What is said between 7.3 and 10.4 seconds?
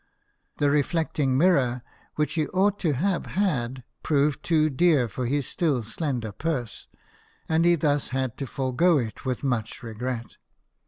and he thus had to forego it with much regret.